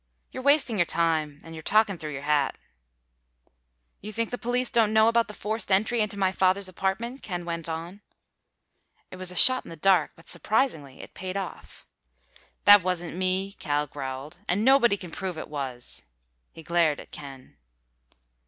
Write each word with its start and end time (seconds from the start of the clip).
"You're 0.31 0.41
wasting 0.41 0.77
your 0.79 0.87
time. 0.87 1.37
And 1.43 1.53
you're 1.53 1.61
talking 1.61 1.99
through 1.99 2.13
your 2.13 2.23
hat." 2.23 2.57
"You 4.01 4.11
think 4.11 4.31
the 4.31 4.37
police 4.39 4.71
don't 4.71 4.93
know 4.93 5.07
about 5.07 5.27
the 5.27 5.33
forced 5.35 5.71
entry 5.71 6.01
into 6.01 6.17
my 6.17 6.31
father's 6.31 6.67
apartment?" 6.67 7.21
Ken 7.21 7.45
went 7.45 7.69
on. 7.69 8.01
It 9.11 9.17
was 9.17 9.29
a 9.29 9.35
shot 9.35 9.63
in 9.63 9.69
the 9.69 9.75
dark, 9.75 10.13
but 10.15 10.27
surprisingly 10.27 11.01
it 11.01 11.13
paid 11.13 11.37
off. 11.37 11.85
"That 12.65 12.81
wasn't 12.81 13.15
me," 13.15 13.53
Cal 13.59 13.85
growled, 13.85 14.37
"and 14.47 14.65
nobody 14.65 14.97
can 14.97 15.11
prove 15.11 15.37
it 15.37 15.49
was!" 15.49 16.01
He 16.51 16.63
glared 16.63 16.99
at 16.99 17.11
Ken. 17.11 17.57